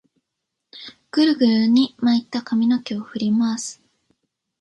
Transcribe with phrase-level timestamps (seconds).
[1.11, 3.79] グルグルに巻いた髪の毛を振り乱す